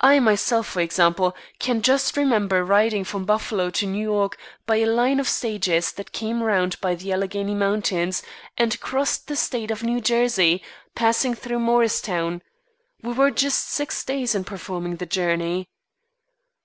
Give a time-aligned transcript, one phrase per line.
[0.00, 4.86] I myself, for example, can just remember riding from Buffalo to New York by a
[4.86, 8.24] line of stages that came round by the Alleghany Mountains,
[8.58, 10.64] and crossed the State of New Jersey,
[10.96, 12.42] passing through Morristown.
[13.02, 15.68] We were just six days in performing the journey.